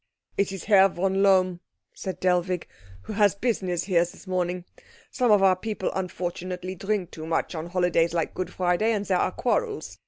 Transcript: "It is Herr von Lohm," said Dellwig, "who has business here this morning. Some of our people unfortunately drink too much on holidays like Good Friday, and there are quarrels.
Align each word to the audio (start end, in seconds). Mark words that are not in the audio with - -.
"It 0.35 0.51
is 0.51 0.63
Herr 0.63 0.89
von 0.89 1.21
Lohm," 1.21 1.59
said 1.93 2.19
Dellwig, 2.19 2.67
"who 3.03 3.13
has 3.13 3.35
business 3.35 3.83
here 3.83 3.99
this 4.03 4.25
morning. 4.25 4.65
Some 5.11 5.29
of 5.29 5.43
our 5.43 5.55
people 5.55 5.91
unfortunately 5.93 6.73
drink 6.73 7.11
too 7.11 7.27
much 7.27 7.53
on 7.53 7.67
holidays 7.67 8.11
like 8.11 8.33
Good 8.33 8.51
Friday, 8.51 8.93
and 8.93 9.05
there 9.05 9.19
are 9.19 9.31
quarrels. 9.31 9.99